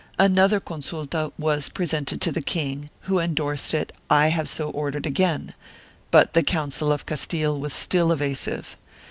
Another 0.17 0.59
consulta 0.59 1.31
was 1.37 1.69
presented 1.69 2.21
to 2.21 2.31
the 2.31 2.41
king, 2.41 2.89
who 3.01 3.19
endorsed 3.19 3.71
it 3.75 3.91
"I 4.09 4.29
have 4.29 4.49
so 4.49 4.71
ordered 4.71 5.03
again/' 5.05 5.53
but 6.09 6.33
the 6.33 6.41
Council 6.41 6.91
of 6.91 7.05
Castile 7.05 7.59
was 7.59 7.71
still 7.71 8.11
evasive. 8.11 8.77